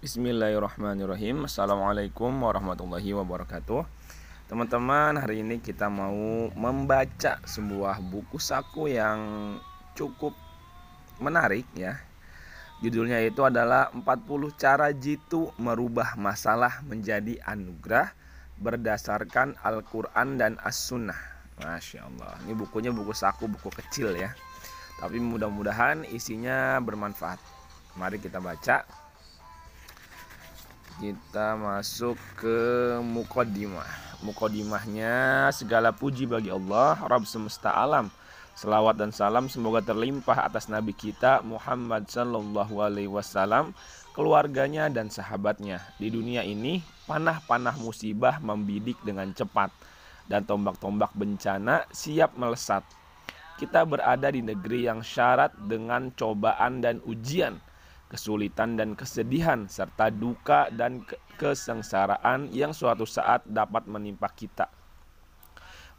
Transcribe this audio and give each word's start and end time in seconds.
Bismillahirrahmanirrahim. 0.00 1.44
Assalamualaikum 1.44 2.32
warahmatullahi 2.32 3.12
wabarakatuh. 3.12 3.84
Teman-teman 4.48 5.20
hari 5.20 5.44
ini 5.44 5.60
kita 5.60 5.92
mau 5.92 6.48
membaca 6.56 7.36
sebuah 7.44 8.00
buku 8.00 8.40
saku 8.40 8.88
yang 8.88 9.20
cukup 9.92 10.32
menarik 11.20 11.68
ya. 11.76 12.00
Judulnya 12.80 13.20
itu 13.20 13.44
adalah 13.44 13.92
40 13.92 14.08
cara 14.56 14.88
jitu 14.96 15.52
merubah 15.60 16.16
masalah 16.16 16.80
menjadi 16.88 17.36
anugerah 17.44 18.16
Berdasarkan 18.56 19.60
Al-Quran 19.60 20.40
dan 20.40 20.56
As-Sunnah. 20.64 21.20
Masya 21.60 22.08
Allah 22.08 22.40
Ini 22.48 22.56
bukunya 22.56 22.88
buku 22.88 23.12
saku, 23.12 23.52
buku 23.52 23.68
kecil 23.68 24.16
ya. 24.16 24.32
Tapi 24.96 25.20
mudah-mudahan 25.20 26.08
isinya 26.08 26.80
bermanfaat. 26.80 27.36
Mari 28.00 28.16
kita 28.16 28.40
baca 28.40 28.99
kita 31.00 31.56
masuk 31.56 32.20
ke 32.36 32.60
mukodimah 33.00 33.88
mukodimahnya 34.20 35.48
segala 35.48 35.96
puji 35.96 36.28
bagi 36.28 36.52
Allah 36.52 37.00
Rabb 37.08 37.24
semesta 37.24 37.72
alam 37.72 38.12
Selawat 38.60 39.00
dan 39.00 39.08
salam 39.08 39.48
semoga 39.48 39.80
terlimpah 39.80 40.44
atas 40.44 40.68
Nabi 40.68 40.92
kita 40.92 41.40
Muhammad 41.40 42.12
Sallallahu 42.12 42.84
Alaihi 42.84 43.08
Wasallam, 43.08 43.72
keluarganya 44.12 44.92
dan 44.92 45.08
sahabatnya. 45.08 45.80
Di 45.96 46.12
dunia 46.12 46.44
ini, 46.44 46.84
panah-panah 47.08 47.80
musibah 47.80 48.36
membidik 48.44 49.00
dengan 49.00 49.32
cepat 49.32 49.72
dan 50.28 50.44
tombak-tombak 50.44 51.08
bencana 51.16 51.88
siap 51.88 52.36
melesat. 52.36 52.84
Kita 53.56 53.88
berada 53.88 54.28
di 54.28 54.44
negeri 54.44 54.92
yang 54.92 55.00
syarat 55.00 55.56
dengan 55.64 56.12
cobaan 56.12 56.84
dan 56.84 57.00
ujian 57.08 57.56
kesulitan 58.10 58.74
dan 58.74 58.98
kesedihan, 58.98 59.70
serta 59.70 60.10
duka 60.10 60.66
dan 60.74 61.06
kesengsaraan 61.38 62.50
yang 62.50 62.74
suatu 62.74 63.06
saat 63.06 63.46
dapat 63.46 63.86
menimpa 63.86 64.26
kita. 64.34 64.66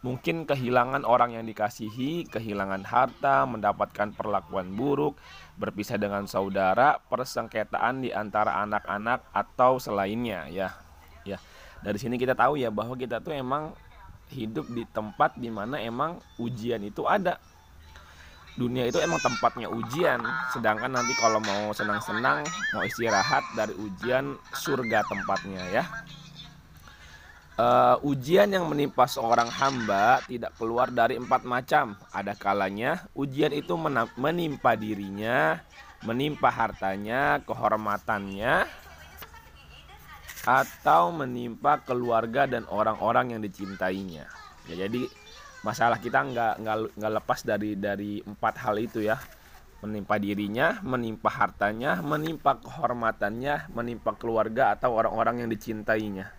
Mungkin 0.01 0.49
kehilangan 0.49 1.05
orang 1.05 1.37
yang 1.37 1.45
dikasihi, 1.45 2.25
kehilangan 2.25 2.83
harta, 2.89 3.45
mendapatkan 3.45 4.11
perlakuan 4.17 4.73
buruk, 4.73 5.15
berpisah 5.61 5.95
dengan 6.01 6.25
saudara, 6.25 6.97
persengketaan 7.05 8.01
di 8.01 8.09
antara 8.09 8.65
anak-anak 8.65 9.29
atau 9.29 9.77
selainnya 9.77 10.49
ya. 10.49 10.73
Ya. 11.21 11.37
Dari 11.85 12.01
sini 12.01 12.17
kita 12.17 12.33
tahu 12.33 12.57
ya 12.57 12.73
bahwa 12.73 12.97
kita 12.97 13.21
tuh 13.21 13.37
emang 13.37 13.77
hidup 14.33 14.65
di 14.73 14.89
tempat 14.89 15.37
di 15.37 15.53
mana 15.53 15.77
emang 15.77 16.17
ujian 16.41 16.81
itu 16.81 17.05
ada 17.05 17.37
dunia 18.55 18.87
itu 18.87 18.99
emang 18.99 19.19
tempatnya 19.23 19.67
ujian. 19.71 20.19
Sedangkan 20.51 20.91
nanti 20.91 21.13
kalau 21.19 21.39
mau 21.39 21.71
senang-senang 21.71 22.43
mau 22.75 22.83
istirahat 22.83 23.43
dari 23.55 23.75
ujian 23.77 24.35
surga 24.55 25.03
tempatnya 25.07 25.63
ya. 25.71 25.83
Uh, 27.61 27.99
ujian 28.07 28.49
yang 28.49 28.65
menimpa 28.65 29.05
seorang 29.05 29.45
hamba 29.51 30.23
tidak 30.25 30.55
keluar 30.57 30.89
dari 30.89 31.19
empat 31.19 31.45
macam. 31.45 31.99
Ada 32.11 32.33
kalanya 32.33 33.05
ujian 33.13 33.53
itu 33.53 33.77
menimpa 34.17 34.73
dirinya 34.73 35.61
menimpa 36.01 36.49
hartanya 36.49 37.41
kehormatannya 37.45 38.65
atau 40.41 41.13
menimpa 41.13 41.77
keluarga 41.85 42.49
dan 42.49 42.65
orang-orang 42.65 43.37
yang 43.37 43.41
dicintainya. 43.45 44.25
Ya, 44.65 44.85
jadi 44.87 45.05
masalah 45.61 46.01
kita 46.01 46.25
nggak 46.25 46.53
nggak 46.65 46.77
nggak 46.97 47.13
lepas 47.21 47.39
dari 47.45 47.77
dari 47.77 48.17
empat 48.25 48.53
hal 48.65 48.75
itu 48.81 49.05
ya 49.05 49.17
menimpa 49.81 50.21
dirinya, 50.21 50.77
menimpa 50.85 51.29
hartanya, 51.33 52.05
menimpa 52.05 52.61
kehormatannya, 52.61 53.73
menimpa 53.73 54.13
keluarga 54.13 54.77
atau 54.77 54.93
orang-orang 54.93 55.41
yang 55.41 55.49
dicintainya. 55.49 56.29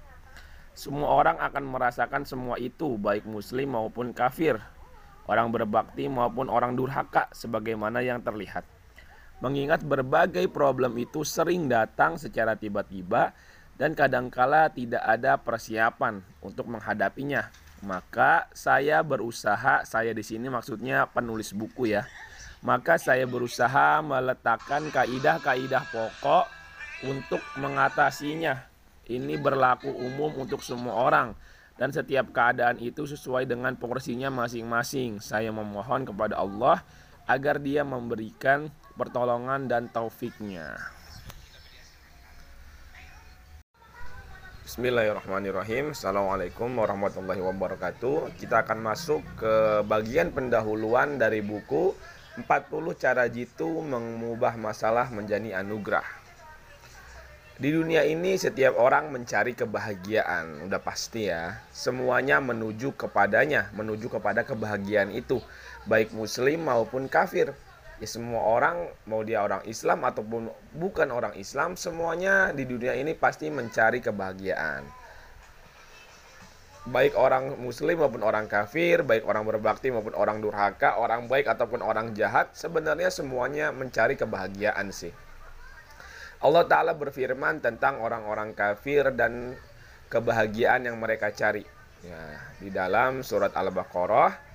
Semua 0.73 1.11
orang 1.11 1.43
akan 1.43 1.65
merasakan 1.67 2.23
semua 2.23 2.57
itu, 2.57 2.95
baik 2.97 3.27
muslim 3.27 3.75
maupun 3.75 4.15
kafir, 4.15 4.63
orang 5.27 5.51
berbakti 5.51 6.07
maupun 6.07 6.47
orang 6.49 6.79
durhaka 6.79 7.29
sebagaimana 7.35 8.01
yang 8.01 8.23
terlihat. 8.23 8.63
Mengingat 9.43 9.83
berbagai 9.83 10.47
problem 10.47 10.95
itu 11.03 11.27
sering 11.27 11.67
datang 11.67 12.15
secara 12.23 12.55
tiba-tiba 12.55 13.35
dan 13.75 13.99
kadangkala 13.99 14.71
tidak 14.71 15.03
ada 15.03 15.35
persiapan 15.35 16.23
untuk 16.39 16.71
menghadapinya 16.71 17.51
maka 17.83 18.47
saya 18.55 19.03
berusaha, 19.03 19.83
saya 19.83 20.15
di 20.15 20.23
sini 20.23 20.47
maksudnya 20.47 21.11
penulis 21.11 21.51
buku 21.51 21.91
ya. 21.91 22.07
Maka 22.63 22.95
saya 22.95 23.27
berusaha 23.27 23.99
meletakkan 24.07 24.87
kaidah-kaidah 24.95 25.83
pokok 25.91 26.47
untuk 27.11 27.43
mengatasinya. 27.59 28.71
Ini 29.11 29.35
berlaku 29.35 29.91
umum 29.91 30.47
untuk 30.47 30.63
semua 30.63 30.95
orang 30.95 31.35
dan 31.75 31.91
setiap 31.91 32.31
keadaan 32.31 32.79
itu 32.79 33.03
sesuai 33.03 33.51
dengan 33.51 33.75
porsinya 33.75 34.31
masing-masing. 34.31 35.19
Saya 35.19 35.51
memohon 35.51 36.07
kepada 36.07 36.39
Allah 36.39 36.87
agar 37.27 37.59
Dia 37.59 37.83
memberikan 37.83 38.71
pertolongan 38.95 39.67
dan 39.67 39.91
taufiknya. 39.91 40.79
Bismillahirrahmanirrahim. 44.73 45.93
Assalamualaikum 45.93 46.73
warahmatullahi 46.81 47.45
wabarakatuh. 47.45 48.33
Kita 48.41 48.65
akan 48.65 48.81
masuk 48.81 49.21
ke 49.37 49.85
bagian 49.85 50.33
pendahuluan 50.33 51.21
dari 51.21 51.45
buku 51.45 51.93
40 52.41 52.49
cara 52.97 53.29
jitu 53.29 53.69
mengubah 53.69 54.57
masalah 54.57 55.13
menjadi 55.13 55.61
anugerah. 55.61 56.09
Di 57.61 57.69
dunia 57.69 58.09
ini 58.09 58.33
setiap 58.41 58.81
orang 58.81 59.13
mencari 59.13 59.53
kebahagiaan. 59.53 60.65
Udah 60.65 60.81
pasti 60.81 61.29
ya 61.29 61.61
Semuanya 61.69 62.41
menuju 62.41 62.97
kepadanya 62.97 63.69
Menuju 63.77 64.09
kepada 64.09 64.41
kebahagiaan 64.41 65.13
itu. 65.13 65.45
Baik 65.85 66.17
muslim 66.17 66.65
maupun 66.65 67.13
kafir 67.13 67.53
ya 68.03 68.09
semua 68.11 68.43
orang 68.43 68.91
mau 69.07 69.23
dia 69.23 69.47
orang 69.47 69.63
Islam 69.63 70.03
ataupun 70.03 70.51
bukan 70.75 71.07
orang 71.15 71.39
Islam 71.39 71.79
semuanya 71.79 72.51
di 72.51 72.67
dunia 72.67 72.99
ini 72.99 73.15
pasti 73.15 73.47
mencari 73.47 74.03
kebahagiaan. 74.03 74.83
Baik 76.83 77.15
orang 77.15 77.63
muslim 77.63 78.03
maupun 78.03 78.27
orang 78.27 78.51
kafir 78.51 79.07
baik 79.07 79.23
orang 79.23 79.47
berbakti 79.47 79.95
maupun 79.95 80.19
orang 80.19 80.43
durhaka 80.43 80.99
orang 80.99 81.31
baik 81.31 81.47
ataupun 81.47 81.79
orang 81.79 82.11
jahat 82.19 82.51
sebenarnya 82.59 83.07
semuanya 83.07 83.71
mencari 83.71 84.19
kebahagiaan 84.19 84.91
sih. 84.91 85.15
Allah 86.43 86.67
Ta'ala 86.67 86.99
berfirman 86.99 87.63
tentang 87.63 88.03
orang-orang 88.03 88.51
kafir 88.51 89.15
dan 89.15 89.55
kebahagiaan 90.11 90.91
yang 90.91 90.99
mereka 90.99 91.31
cari. 91.31 91.63
Ya, 92.03 92.19
di 92.59 92.67
dalam 92.67 93.23
surat 93.23 93.55
Al-Baqarah 93.55 94.52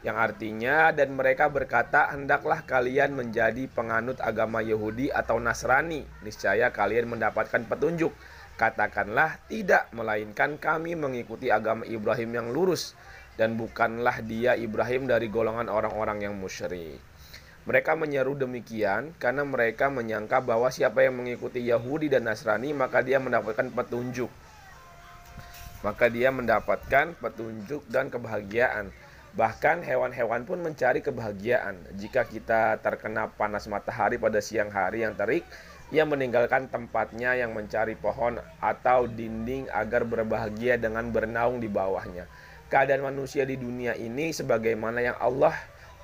yang 0.00 0.16
artinya 0.16 0.96
dan 0.96 1.12
mereka 1.12 1.52
berkata 1.52 2.08
hendaklah 2.08 2.64
kalian 2.64 3.12
menjadi 3.12 3.68
penganut 3.68 4.16
agama 4.24 4.64
Yahudi 4.64 5.12
atau 5.12 5.36
Nasrani. 5.36 6.08
Niscaya 6.24 6.72
kalian 6.72 7.12
mendapatkan 7.12 7.68
petunjuk. 7.68 8.08
Katakanlah 8.56 9.36
tidak 9.48 9.92
melainkan 9.92 10.56
kami 10.56 10.96
mengikuti 10.96 11.52
agama 11.52 11.84
Ibrahim 11.84 12.32
yang 12.32 12.48
lurus 12.48 12.96
dan 13.36 13.60
bukanlah 13.60 14.24
dia 14.24 14.56
Ibrahim 14.56 15.04
dari 15.04 15.28
golongan 15.28 15.68
orang-orang 15.68 16.24
yang 16.24 16.36
musyrik. 16.36 17.00
Mereka 17.68 17.92
menyeru 17.92 18.32
demikian 18.40 19.12
karena 19.20 19.44
mereka 19.44 19.92
menyangka 19.92 20.40
bahwa 20.40 20.72
siapa 20.72 21.04
yang 21.04 21.20
mengikuti 21.20 21.60
Yahudi 21.60 22.08
dan 22.08 22.24
Nasrani 22.24 22.72
maka 22.72 23.04
dia 23.04 23.20
mendapatkan 23.20 23.68
petunjuk. 23.68 24.32
Maka 25.84 26.08
dia 26.08 26.32
mendapatkan 26.32 27.16
petunjuk 27.20 27.84
dan 27.88 28.08
kebahagiaan 28.08 28.92
Bahkan 29.30 29.86
hewan-hewan 29.86 30.42
pun 30.42 30.58
mencari 30.58 30.98
kebahagiaan. 30.98 31.78
Jika 31.94 32.26
kita 32.26 32.82
terkena 32.82 33.30
panas 33.30 33.70
matahari 33.70 34.18
pada 34.18 34.42
siang 34.42 34.74
hari 34.74 35.06
yang 35.06 35.14
terik, 35.14 35.46
ia 35.94 36.02
meninggalkan 36.02 36.66
tempatnya 36.66 37.38
yang 37.38 37.54
mencari 37.54 37.94
pohon 37.94 38.38
atau 38.58 39.06
dinding 39.06 39.70
agar 39.70 40.02
berbahagia 40.02 40.78
dengan 40.78 41.14
bernaung 41.14 41.62
di 41.62 41.70
bawahnya. 41.70 42.26
Keadaan 42.70 43.06
manusia 43.06 43.42
di 43.42 43.58
dunia 43.58 43.98
ini 43.98 44.30
sebagaimana 44.30 45.02
yang 45.02 45.18
Allah 45.18 45.54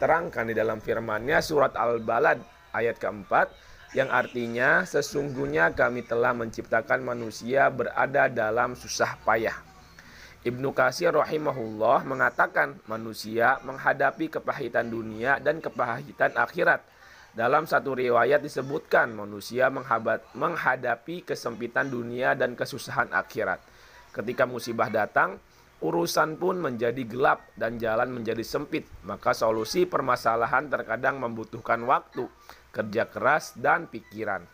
terangkan 0.02 0.50
di 0.50 0.54
dalam 0.54 0.82
firman-Nya 0.82 1.38
surat 1.38 1.74
Al-Balad 1.78 2.42
ayat 2.74 2.98
keempat 2.98 3.50
yang 3.94 4.10
artinya 4.10 4.82
sesungguhnya 4.82 5.72
kami 5.78 6.02
telah 6.02 6.34
menciptakan 6.34 7.06
manusia 7.06 7.70
berada 7.70 8.26
dalam 8.26 8.74
susah 8.74 9.14
payah 9.22 9.54
Ibnu 10.46 10.70
Kasir 10.70 11.10
rahimahullah 11.10 12.06
mengatakan 12.06 12.78
manusia 12.86 13.58
menghadapi 13.66 14.30
kepahitan 14.30 14.86
dunia 14.86 15.42
dan 15.42 15.58
kepahitan 15.58 16.38
akhirat. 16.38 16.86
Dalam 17.34 17.66
satu 17.66 17.98
riwayat 17.98 18.46
disebutkan 18.46 19.10
manusia 19.10 19.66
menghadapi 20.38 21.26
kesempitan 21.26 21.90
dunia 21.90 22.38
dan 22.38 22.54
kesusahan 22.54 23.10
akhirat. 23.10 23.58
Ketika 24.14 24.46
musibah 24.46 24.86
datang, 24.86 25.34
urusan 25.82 26.38
pun 26.38 26.62
menjadi 26.62 27.02
gelap 27.02 27.42
dan 27.58 27.82
jalan 27.82 28.14
menjadi 28.14 28.46
sempit. 28.46 28.86
Maka 29.02 29.34
solusi 29.34 29.82
permasalahan 29.82 30.70
terkadang 30.70 31.18
membutuhkan 31.18 31.82
waktu, 31.90 32.22
kerja 32.70 33.10
keras, 33.10 33.58
dan 33.58 33.90
pikiran. 33.90 34.46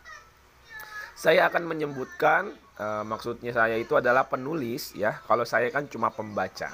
Saya 1.23 1.47
akan 1.47 1.71
menyebutkan 1.71 2.51
uh, 2.83 3.07
maksudnya 3.07 3.55
saya 3.55 3.79
itu 3.79 3.95
adalah 3.95 4.27
penulis 4.27 4.91
ya. 4.91 5.23
Kalau 5.23 5.47
saya 5.47 5.71
kan 5.71 5.87
cuma 5.87 6.11
pembaca. 6.11 6.67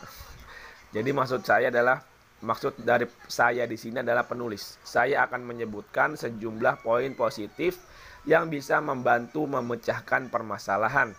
Jadi 0.95 1.09
maksud 1.13 1.45
saya 1.45 1.69
adalah 1.69 2.01
maksud 2.41 2.81
dari 2.81 3.05
saya 3.29 3.69
di 3.69 3.77
sini 3.77 4.01
adalah 4.01 4.25
penulis. 4.25 4.81
Saya 4.81 5.29
akan 5.29 5.45
menyebutkan 5.45 6.17
sejumlah 6.17 6.81
poin 6.81 7.13
positif 7.13 7.77
yang 8.25 8.49
bisa 8.49 8.81
membantu 8.81 9.45
memecahkan 9.45 10.33
permasalahan, 10.33 11.13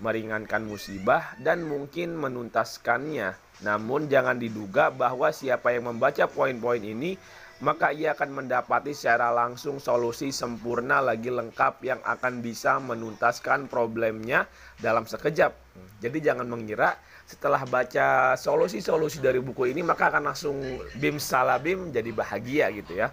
meringankan 0.00 0.64
musibah 0.64 1.36
dan 1.36 1.68
mungkin 1.68 2.16
menuntaskannya. 2.16 3.60
Namun 3.60 4.08
jangan 4.08 4.40
diduga 4.40 4.88
bahwa 4.88 5.28
siapa 5.36 5.76
yang 5.76 5.92
membaca 5.92 6.24
poin-poin 6.32 6.80
ini 6.80 7.20
maka 7.60 7.92
ia 7.92 8.16
akan 8.16 8.44
mendapati 8.44 8.96
secara 8.96 9.28
langsung 9.36 9.76
solusi 9.76 10.32
sempurna 10.32 11.04
lagi 11.04 11.28
lengkap 11.28 11.84
yang 11.84 12.00
akan 12.00 12.40
bisa 12.40 12.80
menuntaskan 12.80 13.68
problemnya 13.68 14.48
dalam 14.80 15.04
sekejap. 15.04 15.52
Jadi 16.00 16.18
jangan 16.24 16.48
mengira 16.48 16.96
setelah 17.28 17.62
baca 17.68 18.34
solusi-solusi 18.34 19.20
dari 19.20 19.38
buku 19.44 19.70
ini 19.70 19.84
maka 19.84 20.08
akan 20.08 20.32
langsung 20.32 20.56
bim 20.96 21.20
salabim 21.20 21.92
jadi 21.92 22.10
bahagia 22.16 22.72
gitu 22.72 22.96
ya. 22.96 23.12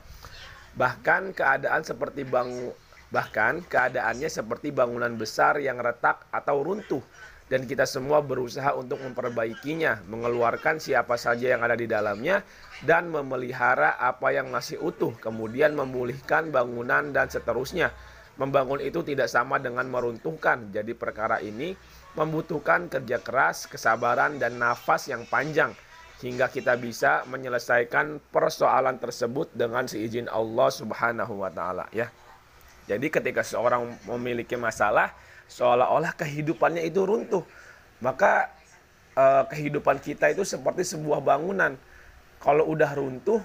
Bahkan 0.80 1.36
keadaan 1.36 1.84
seperti 1.84 2.24
bang 2.24 2.72
bahkan 3.08 3.64
keadaannya 3.64 4.28
seperti 4.32 4.72
bangunan 4.72 5.16
besar 5.16 5.60
yang 5.60 5.80
retak 5.80 6.28
atau 6.32 6.60
runtuh 6.60 7.04
dan 7.48 7.64
kita 7.64 7.88
semua 7.88 8.20
berusaha 8.20 8.76
untuk 8.76 9.00
memperbaikinya, 9.00 10.04
mengeluarkan 10.12 10.84
siapa 10.84 11.16
saja 11.16 11.56
yang 11.56 11.64
ada 11.64 11.80
di 11.80 11.88
dalamnya 11.88 12.44
dan 12.84 13.08
memelihara 13.08 13.96
apa 13.96 14.36
yang 14.36 14.52
masih 14.52 14.84
utuh, 14.84 15.16
kemudian 15.24 15.72
memulihkan 15.72 16.52
bangunan 16.52 17.16
dan 17.16 17.32
seterusnya. 17.32 17.96
Membangun 18.38 18.84
itu 18.84 19.02
tidak 19.02 19.34
sama 19.34 19.58
dengan 19.58 19.90
meruntuhkan. 19.90 20.70
Jadi 20.70 20.94
perkara 20.94 21.42
ini 21.42 21.74
membutuhkan 22.14 22.86
kerja 22.86 23.18
keras, 23.18 23.66
kesabaran 23.66 24.38
dan 24.38 24.62
nafas 24.62 25.10
yang 25.10 25.26
panjang 25.26 25.74
hingga 26.22 26.50
kita 26.50 26.78
bisa 26.78 27.22
menyelesaikan 27.30 28.18
persoalan 28.34 28.98
tersebut 28.98 29.54
dengan 29.54 29.86
seizin 29.86 30.26
Allah 30.30 30.70
Subhanahu 30.74 31.46
wa 31.46 31.50
taala 31.54 31.86
ya. 31.94 32.10
Jadi 32.90 33.12
ketika 33.12 33.44
seorang 33.44 34.00
memiliki 34.08 34.56
masalah, 34.56 35.12
seolah-olah 35.48 36.14
kehidupannya 36.16 36.84
itu 36.84 37.04
runtuh. 37.04 37.44
Maka 38.04 38.52
eh, 39.18 39.44
kehidupan 39.50 39.98
kita 40.04 40.30
itu 40.32 40.46
seperti 40.46 40.86
sebuah 40.86 41.24
bangunan. 41.24 41.74
Kalau 42.38 42.70
udah 42.70 42.92
runtuh, 42.94 43.42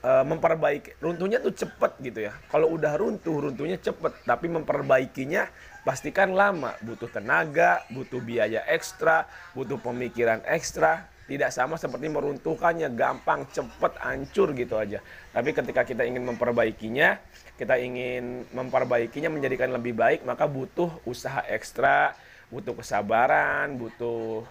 eh, 0.00 0.24
memperbaiki 0.24 0.98
runtuhnya 1.02 1.38
tuh 1.44 1.52
cepet 1.52 1.92
gitu 2.00 2.26
ya. 2.26 2.32
Kalau 2.48 2.72
udah 2.72 2.96
runtuh, 2.96 3.50
runtuhnya 3.50 3.76
cepet. 3.76 4.24
Tapi 4.24 4.46
memperbaikinya 4.48 5.46
pastikan 5.84 6.32
lama. 6.32 6.72
Butuh 6.80 7.10
tenaga, 7.12 7.84
butuh 7.92 8.22
biaya 8.22 8.64
ekstra, 8.70 9.28
butuh 9.52 9.76
pemikiran 9.76 10.40
ekstra. 10.48 11.11
Tidak 11.22 11.50
sama 11.54 11.78
seperti 11.78 12.10
meruntuhkannya, 12.10 12.92
gampang, 12.98 13.46
cepet, 13.54 13.92
hancur 14.02 14.50
gitu 14.58 14.74
aja. 14.74 14.98
Tapi 15.30 15.54
ketika 15.54 15.86
kita 15.86 16.02
ingin 16.02 16.26
memperbaikinya, 16.26 17.16
kita 17.54 17.78
ingin 17.78 18.42
memperbaikinya 18.50 19.30
menjadikan 19.30 19.70
lebih 19.70 19.94
baik, 19.94 20.26
maka 20.26 20.50
butuh 20.50 20.90
usaha 21.06 21.46
ekstra, 21.46 22.18
butuh 22.50 22.74
kesabaran, 22.74 23.78
butuh 23.78 24.42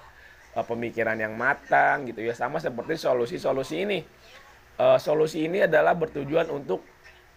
uh, 0.55 0.65
pemikiran 0.65 1.19
yang 1.19 1.35
matang 1.35 2.07
gitu 2.07 2.23
ya. 2.23 2.31
Sama 2.31 2.63
seperti 2.63 2.95
solusi-solusi 2.95 3.75
ini. 3.83 3.99
Uh, 4.79 4.97
solusi 4.97 5.45
ini 5.45 5.67
adalah 5.67 5.93
bertujuan 5.93 6.47
untuk 6.49 6.81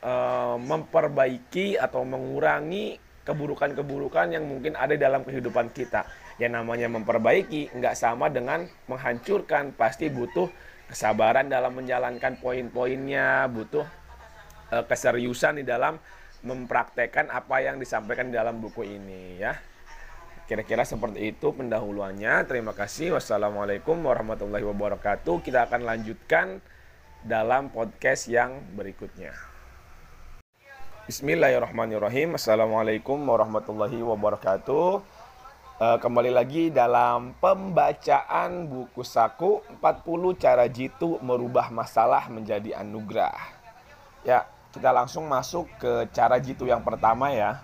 uh, 0.01 0.57
memperbaiki 0.57 1.75
atau 1.75 2.07
mengurangi 2.07 3.03
keburukan-keburukan 3.25 4.37
yang 4.37 4.45
mungkin 4.47 4.77
ada 4.77 4.95
dalam 4.95 5.25
kehidupan 5.25 5.73
kita. 5.73 6.05
Yang 6.37 6.53
namanya 6.59 6.89
memperbaiki 6.91 7.71
nggak 7.75 7.95
sama 7.95 8.31
dengan 8.31 8.67
menghancurkan. 8.91 9.75
Pasti 9.75 10.11
butuh 10.11 10.51
kesabaran 10.91 11.47
dalam 11.47 11.75
menjalankan 11.79 12.39
poin-poinnya, 12.43 13.47
butuh 13.49 13.87
uh, 14.75 14.85
keseriusan 14.85 15.63
di 15.63 15.65
dalam 15.65 15.97
mempraktekkan 16.45 17.33
apa 17.33 17.65
yang 17.65 17.81
disampaikan 17.81 18.29
di 18.29 18.37
dalam 18.37 18.61
buku 18.61 18.85
ini 18.85 19.41
ya. 19.41 19.57
Kira-kira 20.45 20.85
seperti 20.85 21.33
itu 21.33 21.57
pendahuluannya. 21.57 22.45
Terima 22.45 22.77
kasih. 22.77 23.17
Wassalamualaikum 23.17 23.97
warahmatullahi 24.05 24.61
wabarakatuh. 24.61 25.41
Kita 25.41 25.65
akan 25.65 25.89
lanjutkan 25.89 26.61
dalam 27.25 27.73
podcast 27.73 28.29
yang 28.29 28.61
berikutnya. 28.77 29.33
Bismillahirrahmanirrahim. 31.09 32.37
Assalamualaikum 32.37 33.17
warahmatullahi 33.25 34.05
wabarakatuh. 34.05 35.14
Uh, 35.75 35.99
kembali 35.99 36.31
lagi 36.31 36.71
dalam 36.71 37.35
pembacaan 37.43 38.71
buku 38.71 39.03
saku 39.03 39.59
40 39.83 40.39
cara 40.39 40.71
jitu 40.71 41.19
merubah 41.19 41.67
masalah 41.67 42.31
menjadi 42.31 42.79
anugerah. 42.79 43.35
Ya, 44.23 44.47
kita 44.71 44.95
langsung 44.95 45.27
masuk 45.27 45.67
ke 45.83 46.07
cara 46.15 46.39
jitu 46.39 46.71
yang 46.71 46.79
pertama 46.87 47.35
ya. 47.35 47.59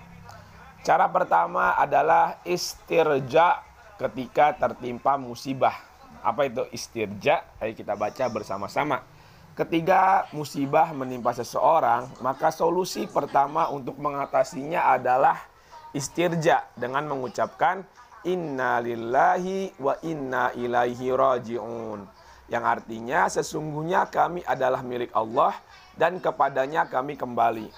Cara 0.82 1.06
pertama 1.06 1.78
adalah 1.78 2.42
istirja 2.42 3.62
ketika 3.94 4.58
tertimpa 4.58 5.14
musibah. 5.14 5.78
Apa 6.26 6.50
itu 6.50 6.66
istirja? 6.74 7.46
Ayo 7.62 7.78
kita 7.78 7.94
baca 7.94 8.26
bersama-sama. 8.26 9.06
Ketika 9.54 10.26
musibah 10.34 10.90
menimpa 10.90 11.30
seseorang, 11.30 12.10
maka 12.18 12.50
solusi 12.50 13.06
pertama 13.06 13.70
untuk 13.70 14.02
mengatasinya 14.02 14.98
adalah 14.98 15.49
istirja 15.90 16.66
dengan 16.78 17.06
mengucapkan 17.10 17.82
inna 18.22 18.78
lillahi 18.84 19.74
wa 19.80 19.96
inna 20.04 20.52
ilaihi 20.54 21.10
rajiun. 21.10 22.04
Yang 22.50 22.64
artinya 22.66 23.30
sesungguhnya 23.30 24.10
kami 24.10 24.42
adalah 24.42 24.82
milik 24.82 25.14
Allah 25.14 25.54
dan 25.94 26.18
kepadanya 26.18 26.90
kami 26.90 27.14
kembali. 27.14 27.70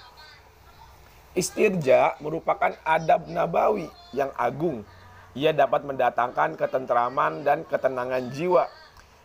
Istirja 1.33 2.17
merupakan 2.21 2.73
adab 2.85 3.25
nabawi 3.29 3.89
yang 4.13 4.29
agung. 4.37 4.85
Ia 5.33 5.49
dapat 5.49 5.81
mendatangkan 5.81 6.57
ketentraman 6.57 7.41
dan 7.41 7.65
ketenangan 7.65 8.29
jiwa. 8.29 8.69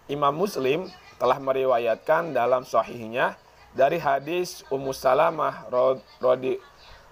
Imam 0.09 0.33
Muslim 0.33 0.89
telah 1.21 1.37
meriwayatkan 1.37 2.33
dalam 2.33 2.65
sahihnya 2.65 3.37
dari 3.77 4.01
hadis 4.01 4.65
Ummu 4.73 4.97
Salamah 4.97 5.69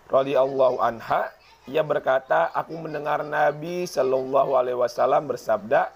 radhiyallahu 0.08 0.80
anha 0.80 1.28
ia 1.66 1.82
berkata 1.82 2.54
aku 2.54 2.78
mendengar 2.78 3.26
Nabi 3.26 3.90
Shallallahu 3.90 4.54
alaihi 4.54 4.78
wasallam 4.78 5.26
bersabda 5.26 5.90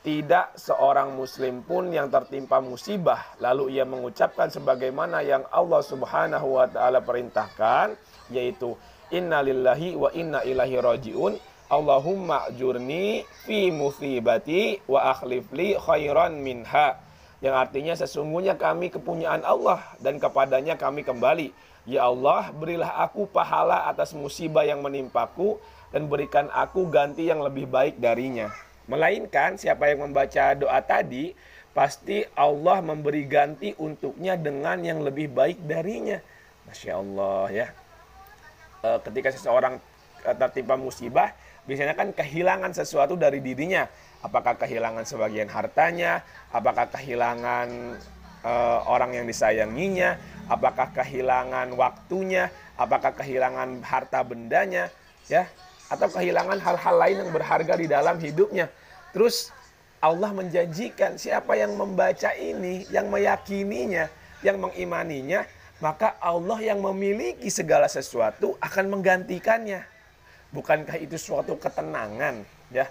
tidak 0.00 0.56
seorang 0.56 1.12
muslim 1.12 1.60
pun 1.64 1.92
yang 1.92 2.08
tertimpa 2.08 2.60
musibah. 2.60 3.36
Lalu 3.40 3.80
ia 3.80 3.84
mengucapkan 3.88 4.48
sebagaimana 4.48 5.20
yang 5.24 5.44
Allah 5.52 5.80
Subhanahu 5.84 6.56
wa 6.56 6.68
taala 6.68 7.04
perintahkan 7.04 7.96
yaitu 8.32 8.76
innalillahi 9.12 9.96
wa 9.96 10.08
inna 10.12 10.44
ilaihi 10.44 10.80
rajiun. 10.80 11.32
Allahumma 11.70 12.50
ajurni 12.50 13.22
fi 13.46 13.72
musibati 13.72 14.84
wa 14.84 15.16
akhlif 15.16 15.48
li 15.52 15.76
khairan 15.80 16.44
minha. 16.44 17.00
Yang 17.40 17.56
artinya 17.56 17.94
sesungguhnya 17.96 18.60
kami 18.60 18.92
kepunyaan 18.92 19.40
Allah 19.48 19.80
dan 19.96 20.20
kepadanya 20.20 20.76
kami 20.76 21.08
kembali 21.08 21.69
ya 21.88 22.08
Allah 22.08 22.52
berilah 22.52 23.00
aku 23.04 23.28
pahala 23.28 23.88
atas 23.88 24.12
musibah 24.16 24.64
yang 24.66 24.80
menimpaku 24.84 25.56
dan 25.90 26.06
berikan 26.06 26.46
aku 26.52 26.86
ganti 26.88 27.28
yang 27.28 27.40
lebih 27.42 27.66
baik 27.66 27.98
darinya 27.98 28.52
Melainkan 28.90 29.54
siapa 29.54 29.86
yang 29.86 30.10
membaca 30.10 30.50
doa 30.58 30.82
tadi 30.82 31.30
pasti 31.70 32.26
Allah 32.34 32.82
memberi 32.82 33.22
ganti 33.22 33.70
untuknya 33.78 34.34
dengan 34.34 34.82
yang 34.82 34.98
lebih 35.06 35.30
baik 35.30 35.62
darinya. 35.62 36.18
Masya 36.66 36.98
Allah 36.98 37.46
ya. 37.54 37.66
E, 38.82 38.88
ketika 39.06 39.30
seseorang 39.30 39.78
e, 40.26 40.30
tertimpa 40.34 40.74
musibah, 40.74 41.30
biasanya 41.70 41.94
kan 41.94 42.10
kehilangan 42.10 42.74
sesuatu 42.74 43.14
dari 43.14 43.38
dirinya. 43.38 43.86
Apakah 44.26 44.58
kehilangan 44.58 45.06
sebagian 45.06 45.46
hartanya, 45.46 46.26
apakah 46.50 46.90
kehilangan 46.90 47.94
e, 48.42 48.52
orang 48.90 49.22
yang 49.22 49.26
disayanginya, 49.30 50.18
apakah 50.50 50.90
kehilangan 50.90 51.70
waktunya, 51.78 52.50
apakah 52.74 53.14
kehilangan 53.14 53.86
harta 53.86 54.26
bendanya, 54.26 54.90
ya, 55.30 55.46
atau 55.86 56.10
kehilangan 56.10 56.58
hal-hal 56.58 56.96
lain 56.98 57.16
yang 57.22 57.30
berharga 57.30 57.74
di 57.78 57.86
dalam 57.86 58.18
hidupnya. 58.18 58.66
Terus 59.14 59.54
Allah 60.02 60.34
menjanjikan 60.34 61.14
siapa 61.14 61.54
yang 61.54 61.78
membaca 61.78 62.34
ini, 62.34 62.82
yang 62.90 63.06
meyakininya, 63.06 64.10
yang 64.42 64.58
mengimaninya, 64.58 65.46
maka 65.78 66.18
Allah 66.18 66.58
yang 66.60 66.82
memiliki 66.82 67.46
segala 67.46 67.86
sesuatu 67.86 68.58
akan 68.58 68.90
menggantikannya. 68.90 69.86
Bukankah 70.50 70.98
itu 70.98 71.14
suatu 71.14 71.54
ketenangan, 71.54 72.42
ya? 72.74 72.90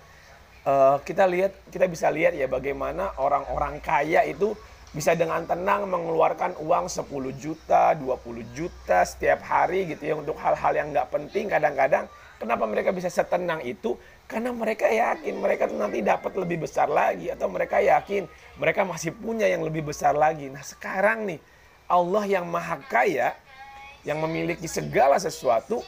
Uh, 0.63 1.00
kita 1.08 1.24
lihat, 1.24 1.56
kita 1.72 1.88
bisa 1.88 2.12
lihat 2.12 2.36
ya 2.36 2.48
bagaimana 2.48 3.16
orang-orang 3.16 3.80
kaya 3.80 4.28
itu 4.28 4.54
bisa 4.89 5.13
dengan 5.13 5.46
tenang 5.46 5.86
mengeluarkan 5.86 6.58
uang 6.65 6.89
10 6.89 7.05
juta, 7.38 7.93
20 7.93 8.58
juta 8.58 9.05
setiap 9.05 9.46
hari 9.46 9.86
gitu 9.93 10.01
ya 10.01 10.15
untuk 10.17 10.38
hal-hal 10.41 10.74
yang 10.74 10.89
nggak 10.89 11.13
penting 11.13 11.46
kadang-kadang 11.46 12.10
Kenapa 12.39 12.63
mereka 12.63 12.96
bisa 12.96 13.12
setenang 13.12 13.60
itu? 13.67 14.00
Karena 14.24 14.55
mereka 14.55 14.88
yakin 14.88 15.43
mereka 15.43 15.67
nanti 15.67 16.00
dapat 16.00 16.31
lebih 16.39 16.63
besar 16.63 16.88
lagi 16.88 17.27
atau 17.27 17.51
mereka 17.51 17.84
yakin 17.84 18.31
mereka 18.55 18.88
masih 18.88 19.12
punya 19.12 19.43
yang 19.43 19.60
lebih 19.60 19.84
besar 19.84 20.15
lagi. 20.15 20.48
Nah, 20.48 20.63
sekarang 20.63 21.27
nih 21.27 21.43
Allah 21.91 22.24
yang 22.24 22.48
Maha 22.48 22.79
Kaya 22.88 23.36
yang 24.08 24.24
memiliki 24.24 24.72
segala 24.72 25.19
sesuatu 25.19 25.84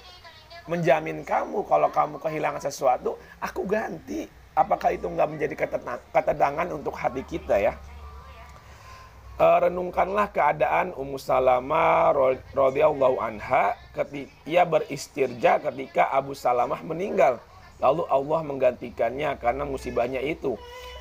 menjamin 0.68 1.24
kamu 1.24 1.64
kalau 1.72 1.88
kamu 1.88 2.20
kehilangan 2.20 2.60
sesuatu, 2.60 3.16
aku 3.40 3.64
ganti. 3.64 4.28
Apakah 4.52 4.92
itu 4.92 5.08
nggak 5.08 5.30
menjadi 5.32 5.56
ketenangan 6.12 6.68
untuk 6.76 6.92
hati 7.00 7.24
kita 7.24 7.56
ya? 7.56 7.80
Uh, 9.42 9.58
renungkanlah 9.66 10.30
keadaan 10.30 10.94
Ummu 10.94 11.18
Salamah 11.18 12.14
radhiyallahu 12.54 13.18
anha 13.18 13.74
ketika 13.98 14.30
ia 14.46 14.64
beristirja 14.64 15.58
ketika 15.58 16.14
Abu 16.14 16.38
Salamah 16.38 16.86
meninggal. 16.86 17.42
Lalu 17.82 18.06
Allah 18.14 18.42
menggantikannya 18.46 19.42
karena 19.42 19.66
musibahnya 19.66 20.22
itu 20.22 20.54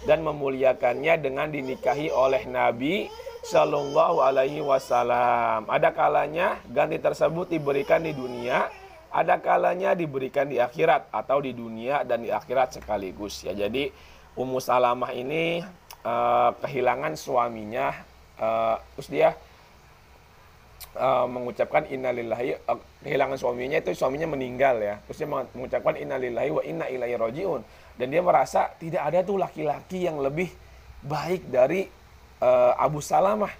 dan 0.08 0.24
memuliakannya 0.24 1.20
dengan 1.20 1.52
dinikahi 1.52 2.08
oleh 2.08 2.48
Nabi 2.48 3.12
Shallallahu 3.44 4.24
Alaihi 4.24 4.64
Wasallam. 4.64 5.68
Ada 5.68 5.92
kalanya 5.92 6.56
ganti 6.72 6.96
tersebut 6.96 7.52
diberikan 7.52 8.00
di 8.00 8.16
dunia, 8.16 8.72
ada 9.12 9.36
kalanya 9.36 9.92
diberikan 9.92 10.48
di 10.48 10.56
akhirat 10.56 11.12
atau 11.12 11.44
di 11.44 11.52
dunia 11.52 12.00
dan 12.08 12.24
di 12.24 12.32
akhirat 12.32 12.80
sekaligus. 12.80 13.44
Ya 13.44 13.52
jadi 13.52 13.92
Ummu 14.32 14.56
Salamah 14.56 15.12
ini 15.12 15.60
uh, 16.00 16.56
kehilangan 16.64 17.12
suaminya 17.12 17.92
uh, 18.40 18.76
terus 18.96 19.08
dia 19.12 19.28
uh, 20.96 21.26
mengucapkan 21.30 21.86
innalillahi 21.86 22.58
uh, 22.66 22.80
kehilangan 23.04 23.36
suaminya 23.36 23.78
itu 23.78 23.94
suaminya 23.94 24.32
meninggal 24.32 24.80
ya 24.80 24.98
terus 25.06 25.20
dia 25.20 25.28
mengucapkan 25.28 25.94
innalillahi 26.00 26.50
wa 26.50 26.62
inna 26.64 26.86
ilaihi 26.88 27.16
rajiun 27.20 27.60
dan 28.00 28.06
dia 28.08 28.22
merasa 28.24 28.72
tidak 28.80 29.02
ada 29.04 29.20
tuh 29.20 29.36
laki-laki 29.36 30.08
yang 30.08 30.18
lebih 30.18 30.48
baik 31.04 31.46
dari 31.52 31.86
uh, 32.40 32.72
Abu 32.80 33.04
Salamah 33.04 33.52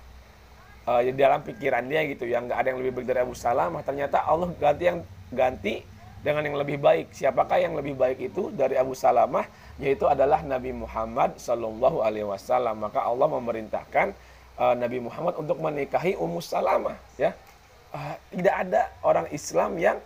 uh, 0.89 1.01
dalam 1.13 1.45
pikiran 1.45 1.85
dia 1.87 2.03
gitu 2.09 2.25
yang 2.27 2.49
nggak 2.49 2.59
ada 2.59 2.69
yang 2.73 2.81
lebih 2.81 2.93
baik 3.01 3.07
dari 3.07 3.21
Abu 3.23 3.37
Salamah 3.37 3.85
ternyata 3.85 4.25
Allah 4.25 4.49
ganti 4.57 4.85
yang 4.89 5.01
ganti 5.31 5.75
dengan 6.21 6.45
yang 6.45 6.57
lebih 6.61 6.79
baik. 6.81 7.17
Siapakah 7.17 7.59
yang 7.61 7.75
lebih 7.77 7.97
baik 7.97 8.21
itu 8.21 8.53
dari 8.53 8.77
Abu 8.77 8.93
Salamah? 8.93 9.49
Yaitu 9.81 10.05
adalah 10.05 10.45
Nabi 10.45 10.77
Muhammad 10.77 11.41
Shallallahu 11.41 12.05
Alaihi 12.05 12.29
Wasallam. 12.29 12.85
Maka 12.85 13.01
Allah 13.05 13.29
memerintahkan 13.41 14.13
uh, 14.61 14.77
Nabi 14.77 15.01
Muhammad 15.01 15.35
untuk 15.41 15.57
menikahi 15.59 16.15
Ummu 16.21 16.45
Salamah 16.45 17.01
ya. 17.17 17.33
Uh, 17.91 18.15
tidak 18.31 18.55
ada 18.69 18.83
orang 19.03 19.27
Islam 19.35 19.75
yang 19.81 19.99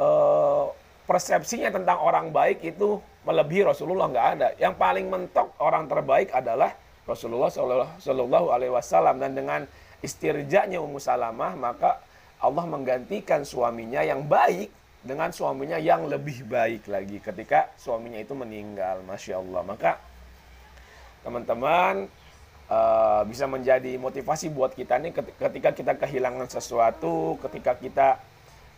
uh, 0.00 0.72
persepsinya 1.04 1.68
tentang 1.74 2.00
orang 2.00 2.32
baik 2.32 2.62
itu 2.64 3.02
melebihi 3.26 3.66
Rasulullah 3.66 4.08
nggak 4.08 4.28
ada. 4.38 4.48
Yang 4.56 4.74
paling 4.78 5.06
mentok 5.10 5.50
orang 5.58 5.90
terbaik 5.90 6.32
adalah 6.32 6.72
Rasulullah 7.04 7.50
Shallallahu 7.98 8.54
Alaihi 8.54 8.72
Wasallam. 8.72 9.18
Dan 9.18 9.36
dengan 9.36 9.66
istirjanya 10.00 10.80
Ummu 10.80 11.02
Salamah 11.02 11.52
maka 11.58 12.00
Allah 12.40 12.64
menggantikan 12.64 13.44
suaminya 13.44 14.00
yang 14.00 14.24
baik 14.24 14.72
dengan 15.04 15.28
suaminya 15.28 15.76
yang 15.76 16.08
lebih 16.08 16.48
baik 16.48 16.88
lagi. 16.88 17.20
Ketika 17.20 17.68
suaminya 17.76 18.16
itu 18.16 18.32
meninggal, 18.32 19.04
masya 19.04 19.36
Allah. 19.36 19.60
Maka 19.60 20.00
teman-teman 21.20 22.08
uh, 22.70 23.26
bisa 23.26 23.50
menjadi 23.50 23.98
motivasi 23.98 24.48
buat 24.54 24.72
kita 24.72 25.02
nih 25.02 25.12
ketika 25.12 25.70
kita 25.74 25.92
kehilangan 25.98 26.46
sesuatu, 26.46 27.36
ketika 27.42 27.76
kita 27.76 28.08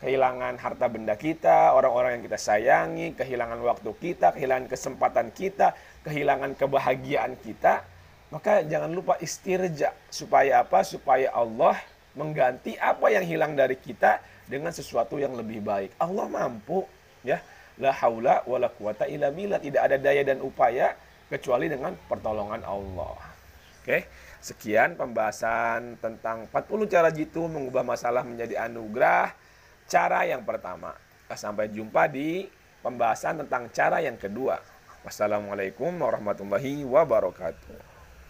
kehilangan 0.02 0.58
harta 0.58 0.90
benda 0.90 1.14
kita, 1.14 1.70
orang-orang 1.78 2.18
yang 2.18 2.24
kita 2.26 2.40
sayangi, 2.40 3.14
kehilangan 3.14 3.62
waktu 3.62 3.90
kita, 4.02 4.34
kehilangan 4.34 4.66
kesempatan 4.66 5.30
kita, 5.30 5.78
kehilangan 6.02 6.58
kebahagiaan 6.58 7.38
kita, 7.38 7.86
maka 8.34 8.66
jangan 8.66 8.90
lupa 8.90 9.14
istirja 9.22 9.94
supaya 10.10 10.66
apa? 10.66 10.82
Supaya 10.82 11.30
Allah 11.30 11.78
mengganti 12.18 12.74
apa 12.82 13.14
yang 13.14 13.22
hilang 13.22 13.54
dari 13.54 13.78
kita 13.78 14.18
dengan 14.50 14.74
sesuatu 14.74 15.22
yang 15.22 15.38
lebih 15.38 15.62
baik. 15.62 15.94
Allah 16.02 16.26
mampu, 16.26 16.82
ya. 17.22 17.38
La 17.80 17.88
haula 17.88 18.44
wala 18.44 18.68
quwata 18.68 19.08
illa 19.08 19.32
billah. 19.32 19.62
Tidak 19.62 19.80
ada 19.80 19.96
daya 19.96 20.26
dan 20.26 20.44
upaya 20.44 20.92
kecuali 21.30 21.70
dengan 21.70 21.96
pertolongan 22.10 22.60
Allah. 22.66 23.31
Oke, 23.82 24.06
sekian 24.38 24.94
pembahasan 24.94 25.98
tentang 25.98 26.46
40 26.54 26.86
cara 26.86 27.10
jitu 27.10 27.50
mengubah 27.50 27.82
masalah 27.82 28.22
menjadi 28.22 28.62
anugerah. 28.70 29.34
Cara 29.90 30.22
yang 30.22 30.46
pertama. 30.46 30.94
Sampai 31.34 31.66
jumpa 31.66 32.06
di 32.06 32.46
pembahasan 32.78 33.42
tentang 33.42 33.66
cara 33.74 33.98
yang 33.98 34.14
kedua. 34.14 34.62
Wassalamualaikum 35.02 35.98
warahmatullahi 35.98 36.86
wabarakatuh. 36.86 37.91